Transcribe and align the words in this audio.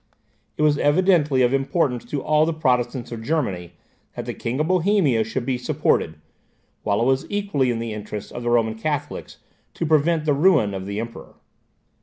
It 0.57 0.63
was 0.63 0.79
evidently 0.79 1.43
of 1.43 1.53
importance 1.53 2.03
to 2.05 2.23
all 2.23 2.47
the 2.47 2.55
Protestants 2.55 3.11
of 3.11 3.21
Germany 3.21 3.73
that 4.15 4.25
the 4.25 4.33
King 4.33 4.59
of 4.59 4.67
Bohemia 4.67 5.23
should 5.23 5.45
be 5.45 5.59
supported, 5.59 6.15
while 6.81 6.99
it 7.03 7.05
was 7.05 7.27
equally 7.29 7.71
the 7.71 7.93
interest 7.93 8.31
of 8.31 8.41
the 8.41 8.49
Roman 8.49 8.73
Catholics 8.73 9.37
to 9.75 9.85
prevent 9.85 10.25
the 10.25 10.33
ruin 10.33 10.73
of 10.73 10.87
the 10.87 10.99
Emperor. 10.99 11.35